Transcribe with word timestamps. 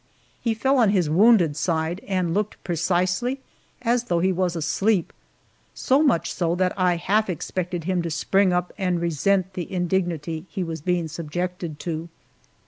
He 0.41 0.55
fell 0.55 0.79
on 0.79 0.89
his 0.89 1.11
wounded 1.11 1.55
side, 1.55 2.01
and 2.07 2.33
looked 2.33 2.57
precisely 2.63 3.39
as 3.83 4.05
though 4.05 4.17
he 4.17 4.31
was 4.31 4.55
asleep 4.55 5.13
so 5.75 6.01
much 6.01 6.33
so 6.33 6.55
that 6.55 6.73
I 6.75 6.95
half 6.95 7.29
expected 7.29 7.83
him 7.83 8.01
to 8.01 8.09
spring 8.09 8.51
up 8.51 8.73
and 8.79 8.99
resent 8.99 9.53
the 9.53 9.71
indignity 9.71 10.47
he 10.49 10.63
was 10.63 10.81
being 10.81 11.07
subjected 11.07 11.77
to. 11.81 12.09